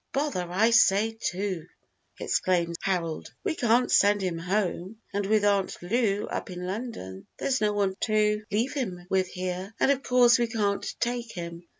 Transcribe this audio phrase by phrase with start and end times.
[0.13, 1.67] "Bother I say too,"
[2.19, 7.61] exclaims Harold; "we can't send him home, and with Aunt Lou up in London, there's
[7.61, 11.65] no one to leave him with here, and of course we can't take him.